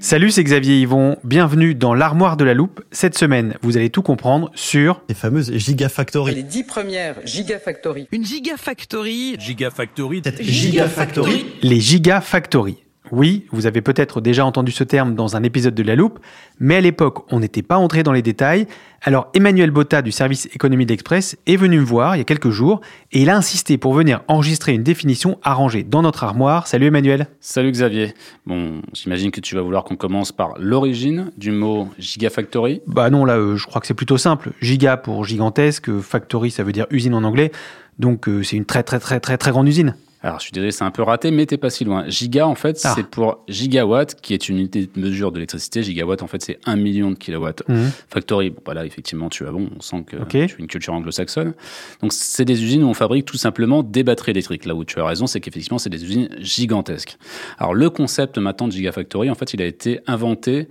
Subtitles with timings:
[0.00, 1.16] Salut, c'est Xavier Yvon.
[1.24, 2.80] Bienvenue dans l'armoire de la loupe.
[2.92, 6.36] Cette semaine, vous allez tout comprendre sur les fameuses Gigafactory.
[6.36, 8.06] Les dix premières Gigafactory.
[8.12, 9.36] Une Gigafactory.
[9.40, 10.20] Gigafactory.
[10.22, 11.46] Cette Gigafactory.
[11.62, 12.78] les Gigafactory.
[13.12, 16.18] Oui, vous avez peut-être déjà entendu ce terme dans un épisode de La Loupe,
[16.60, 18.66] mais à l'époque, on n'était pas entré dans les détails.
[19.02, 22.50] Alors Emmanuel Botta du service économie d'Express est venu me voir il y a quelques
[22.50, 22.80] jours
[23.12, 26.66] et il a insisté pour venir enregistrer une définition arrangée dans notre armoire.
[26.66, 27.28] Salut Emmanuel.
[27.40, 28.14] Salut Xavier.
[28.44, 32.82] Bon, j'imagine que tu vas vouloir qu'on commence par l'origine du mot Gigafactory.
[32.86, 34.50] Bah non, là, euh, je crois que c'est plutôt simple.
[34.60, 37.52] Giga pour gigantesque, factory ça veut dire usine en anglais,
[37.98, 39.94] donc euh, c'est une très très très très très grande usine.
[40.20, 42.08] Alors, je suis désolé, c'est un peu raté, mais t'es pas si loin.
[42.08, 42.92] Giga, en fait, Ah.
[42.96, 45.82] c'est pour gigawatt, qui est une unité de mesure de l'électricité.
[45.84, 47.62] Gigawatt, en fait, c'est 1 million de kilowatts.
[47.68, 47.90] Mhm.
[48.08, 50.28] Factory, bon, bah là, effectivement, tu as bon, on sent que Ok.
[50.30, 51.54] tu as une culture anglo-saxonne.
[52.02, 54.64] Donc, c'est des usines où on fabrique tout simplement des batteries électriques.
[54.64, 57.16] Là où tu as raison, c'est qu'effectivement, c'est des usines gigantesques.
[57.58, 60.66] Alors, le concept maintenant de Gigafactory, en fait, il a été inventé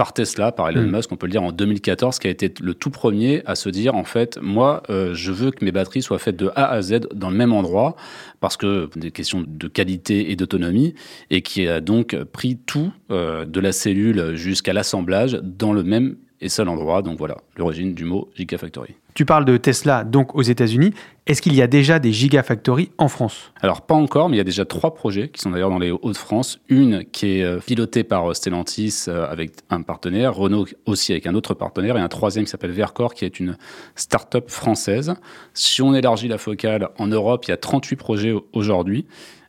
[0.00, 0.96] par Tesla, par Elon Mhm.
[0.96, 3.68] Musk, on peut le dire en 2014, qui a été le tout premier à se
[3.68, 6.80] dire en fait, moi, euh, je veux que mes batteries soient faites de A à
[6.80, 7.96] Z dans le même endroit,
[8.40, 10.94] parce que des questions de qualité et d'autonomie,
[11.28, 16.16] et qui a donc pris tout euh, de la cellule jusqu'à l'assemblage dans le même
[16.40, 17.02] et seul endroit.
[17.02, 18.94] Donc voilà, l'origine du mot Gigafactory.
[19.14, 20.92] Tu parles de Tesla, donc aux États-Unis.
[21.26, 23.52] Est-ce qu'il y a déjà des gigafactories en France?
[23.60, 25.90] Alors pas encore, mais il y a déjà trois projets qui sont d'ailleurs dans les
[25.90, 26.60] Hauts-de-France.
[26.68, 31.26] Une qui est euh, pilotée par euh, Stellantis euh, avec un partenaire, Renault aussi avec
[31.26, 33.56] un autre partenaire, et un troisième qui s'appelle Vercor qui est une
[33.96, 35.14] start-up française.
[35.54, 39.06] Si on élargit la focale en Europe, il y a 38 projets au- aujourd'hui.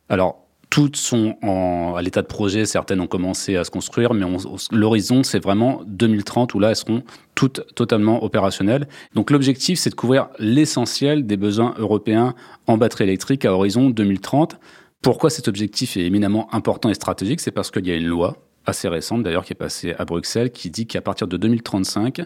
[0.08, 4.24] Alors toutes sont en- à l'état de projet, certaines ont commencé à se construire, mais
[4.24, 4.38] on-
[4.70, 7.02] l'horizon c'est vraiment 2030 où là elles seront
[7.34, 8.88] toutes totalement opérationnelles.
[9.14, 12.34] Donc l'objectif c'est de couvrir l'essentiel des besoins européens
[12.66, 14.56] en batterie électrique à horizon 2030.
[15.02, 17.40] Pourquoi cet objectif est éminemment important et stratégique?
[17.40, 20.52] C'est parce qu'il y a une loi assez récente d'ailleurs qui est passée à Bruxelles
[20.52, 22.22] qui dit qu'à partir de 2035,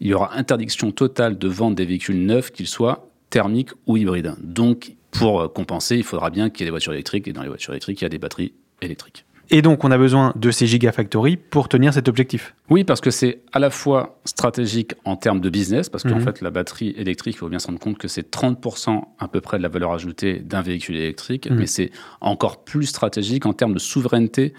[0.00, 4.34] il y aura interdiction totale de vente des véhicules neufs, qu'ils soient thermiques ou hybrides.
[4.42, 7.42] Donc pour euh, compenser, il faudra bien qu'il y ait des voitures électriques et dans
[7.42, 8.52] les voitures électriques, il y a des batteries
[8.82, 9.24] électriques.
[9.50, 12.54] Et donc, on a besoin de ces gigafactories pour tenir cet objectif.
[12.68, 16.20] Oui, parce que c'est à la fois stratégique en termes de business, parce qu'en Mhm.
[16.20, 19.40] fait, la batterie électrique, il faut bien se rendre compte que c'est 30% à peu
[19.40, 21.56] près de la valeur ajoutée d'un véhicule électrique, Mhm.
[21.60, 21.90] mais c'est
[22.20, 24.52] encore plus stratégique en termes de souveraineté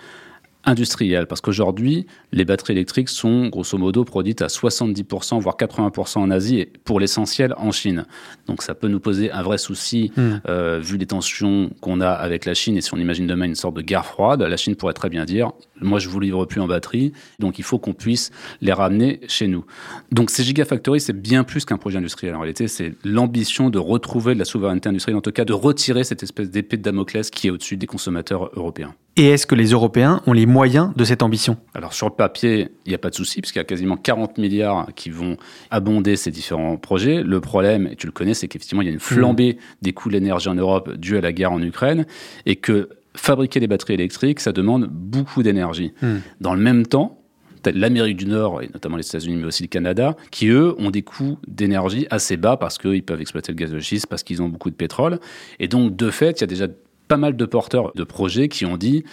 [0.65, 6.29] industrielle, parce qu'aujourd'hui, les batteries électriques sont grosso modo produites à 70%, voire 80% en
[6.31, 8.05] Asie, et pour l'essentiel en Chine.
[8.47, 10.41] Donc ça peut nous poser un vrai souci, Mhm.
[10.47, 13.55] euh, vu les tensions qu'on a avec la Chine, et si on imagine demain une
[13.55, 16.61] sorte de guerre froide, la Chine pourrait très bien dire, moi je vous livre plus
[16.61, 18.31] en batterie, donc il faut qu'on puisse
[18.61, 19.65] les ramener chez nous.
[20.11, 22.35] Donc ces gigafactories, c'est bien plus qu'un projet industriel.
[22.35, 26.03] En réalité, c'est l'ambition de retrouver de la souveraineté industrielle, en tout cas de retirer
[26.03, 28.93] cette espèce d'épée de Damoclès qui est au-dessus des consommateurs européens.
[29.15, 31.57] Et est-ce que les Européens ont les moyens de cette ambition?
[31.73, 34.37] Alors sur le papier, il n'y a pas de souci, puisqu'il y a quasiment 40
[34.37, 35.35] milliards qui vont
[35.71, 37.21] abonder ces différents projets.
[37.21, 40.07] Le problème, et tu le connais, c'est qu'effectivement, il y a une flambée des coûts
[40.07, 42.05] de l'énergie en Europe due à la guerre en Ukraine,
[42.45, 42.87] et que
[43.19, 45.93] fabriquer des batteries électriques, ça demande beaucoup d'énergie.
[46.01, 46.17] Hmm.
[46.41, 47.19] Dans le même temps,
[47.65, 51.01] l'Amérique du Nord, et notamment les États-Unis, mais aussi le Canada, qui eux ont des
[51.01, 54.49] coûts d'énergie assez bas parce qu'ils peuvent exploiter le gaz de schiste, parce qu'ils ont
[54.49, 55.19] beaucoup de pétrole.
[55.59, 56.67] Et donc, de fait, il y a déjà
[57.09, 59.03] pas mal de porteurs de projets qui ont dit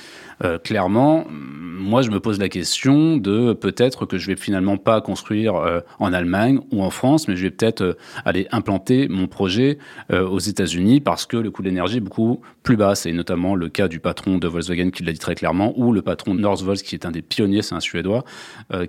[0.44, 5.00] euh, clairement, moi je me pose la question de peut-être que je vais finalement pas
[5.00, 7.94] construire euh, en Allemagne ou en France, mais je vais peut-être euh,
[8.26, 9.78] aller implanter mon projet
[10.12, 12.94] aux États-Unis parce que le coût de l'énergie est beaucoup plus bas.
[12.94, 16.02] C'est notamment le cas du patron de Volkswagen qui l'a dit très clairement, ou le
[16.02, 18.24] patron de Northvolt qui est un des pionniers, c'est un Suédois,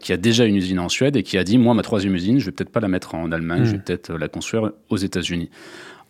[0.01, 2.39] qui a déjà une usine en Suède et qui a dit moi ma troisième usine,
[2.39, 3.83] je vais peut-être pas la mettre en Allemagne, je vais mmh.
[3.83, 5.49] peut-être la construire aux États-Unis.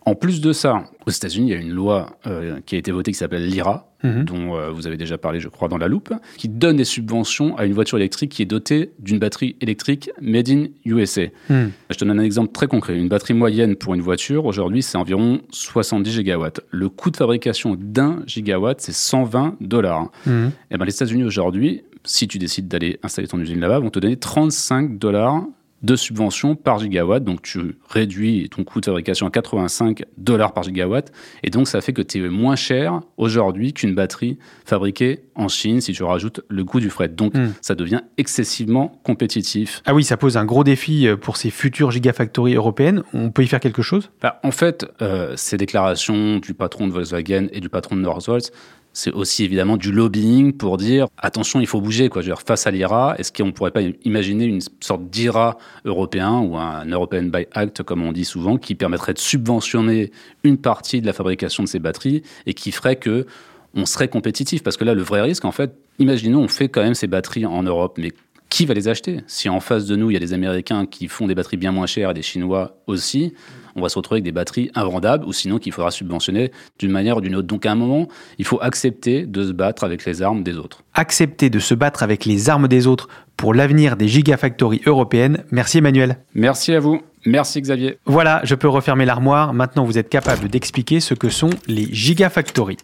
[0.08, 2.90] En plus de ça, aux États-Unis, il y a une loi euh, qui a été
[2.92, 4.24] votée qui s'appelle l'IRA, mhm.
[4.24, 7.58] dont euh, vous avez déjà parlé, je crois, dans la loupe, qui donne des subventions
[7.58, 11.24] à une voiture électrique qui est dotée d'une batterie électrique made in USA.
[11.50, 11.72] Mhm.
[11.90, 12.96] Je te donne un exemple très concret.
[12.96, 16.62] Une batterie moyenne pour une voiture, aujourd'hui, c'est environ 70 gigawatts.
[16.70, 20.10] Le coût de fabrication d'un gigawatt, c'est 120 dollars.
[20.24, 20.52] Mhm.
[20.70, 23.90] Et eh ben, les États-Unis, aujourd'hui, si tu décides d'aller installer ton usine là-bas, vont
[23.90, 25.44] te donner 35 dollars
[25.82, 27.22] de subventions par gigawatt.
[27.22, 31.12] Donc tu réduis ton coût de fabrication à 85 dollars par gigawatt.
[31.42, 35.80] Et donc ça fait que tu es moins cher aujourd'hui qu'une batterie fabriquée en Chine
[35.80, 37.08] si tu rajoutes le coût du fret.
[37.08, 37.52] Donc hmm.
[37.60, 39.82] ça devient excessivement compétitif.
[39.86, 43.02] Ah oui, ça pose un gros défi euh, pour ces futures gigafactories européennes.
[43.12, 44.10] On peut y faire quelque chose?
[44.20, 48.52] Bah, En fait, euh, ces déclarations du patron de Volkswagen et du patron de Northvolt
[48.98, 52.08] c'est aussi évidemment du lobbying pour dire attention, il faut bouger.
[52.08, 52.20] Quoi.
[52.20, 55.56] Je veux dire, face à l'IRA, est-ce qu'on ne pourrait pas imaginer une sorte d'IRA
[55.84, 60.10] européen ou un European Buy Act, comme on dit souvent, qui permettrait de subventionner
[60.42, 63.26] une partie de la fabrication de ces batteries et qui ferait que
[63.74, 64.64] on serait compétitif?
[64.64, 67.46] Parce que là, le vrai risque, en fait, imaginons, on fait quand même ces batteries
[67.46, 68.10] en Europe, mais
[68.48, 69.20] qui va les acheter?
[69.26, 71.72] Si en face de nous, il y a des Américains qui font des batteries bien
[71.72, 73.34] moins chères et des Chinois aussi,
[73.76, 77.18] on va se retrouver avec des batteries invendables ou sinon qu'il faudra subventionner d'une manière
[77.18, 77.46] ou d'une autre.
[77.46, 78.08] Donc à un moment,
[78.38, 80.82] il faut accepter de se battre avec les armes des autres.
[80.94, 85.44] Accepter de se battre avec les armes des autres pour l'avenir des gigafactories européennes.
[85.50, 86.18] Merci Emmanuel.
[86.34, 87.00] Merci à vous.
[87.26, 87.98] Merci Xavier.
[88.06, 89.52] Voilà, je peux refermer l'armoire.
[89.52, 92.78] Maintenant, vous êtes capable d'expliquer ce que sont les gigafactories.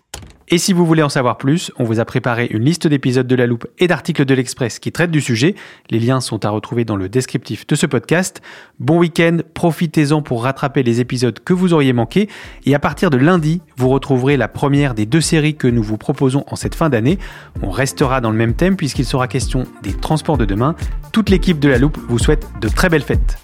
[0.48, 3.34] Et si vous voulez en savoir plus, on vous a préparé une liste d'épisodes de
[3.34, 5.54] La Loupe et d'articles de l'Express qui traitent du sujet.
[5.90, 8.42] Les liens sont à retrouver dans le descriptif de ce podcast.
[8.78, 12.28] Bon week-end, profitez-en pour rattraper les épisodes que vous auriez manqués.
[12.66, 15.96] Et à partir de lundi, vous retrouverez la première des deux séries que nous vous
[15.96, 17.18] proposons en cette fin d'année.
[17.62, 20.74] On restera dans le même thème puisqu'il sera question des transports de demain.
[21.12, 23.43] Toute l'équipe de La Loupe vous souhaite de très belles fêtes.